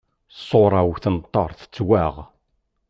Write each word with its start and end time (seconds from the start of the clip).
Ṣṣura-w 0.37 0.91
tenṭer 1.03 1.49
tettwaɣ. 1.59 2.13